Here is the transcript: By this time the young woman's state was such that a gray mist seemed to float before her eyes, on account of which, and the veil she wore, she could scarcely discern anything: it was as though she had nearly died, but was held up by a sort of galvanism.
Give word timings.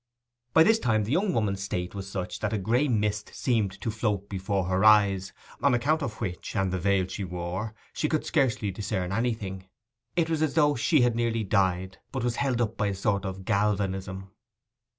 By 0.55 0.63
this 0.63 0.79
time 0.79 1.03
the 1.03 1.11
young 1.11 1.31
woman's 1.31 1.61
state 1.61 1.93
was 1.93 2.09
such 2.09 2.39
that 2.39 2.53
a 2.53 2.57
gray 2.57 2.87
mist 2.87 3.35
seemed 3.35 3.79
to 3.81 3.91
float 3.91 4.29
before 4.29 4.65
her 4.65 4.83
eyes, 4.83 5.31
on 5.61 5.75
account 5.75 6.01
of 6.01 6.19
which, 6.19 6.55
and 6.55 6.73
the 6.73 6.79
veil 6.79 7.05
she 7.05 7.23
wore, 7.23 7.75
she 7.93 8.09
could 8.09 8.25
scarcely 8.25 8.71
discern 8.71 9.11
anything: 9.11 9.67
it 10.15 10.27
was 10.27 10.41
as 10.41 10.55
though 10.55 10.73
she 10.73 11.01
had 11.01 11.15
nearly 11.15 11.43
died, 11.43 11.99
but 12.11 12.23
was 12.23 12.37
held 12.37 12.61
up 12.61 12.77
by 12.77 12.87
a 12.87 12.95
sort 12.95 13.25
of 13.25 13.45
galvanism. 13.45 14.31